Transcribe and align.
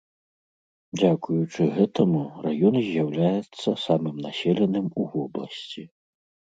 Дзякуючы 0.97 1.67
гэтаму 1.75 2.23
раён 2.47 2.75
з'яўляецца 2.87 3.69
самым 3.87 4.15
населеным 4.27 4.85
у 4.99 5.09
вобласці. 5.15 5.83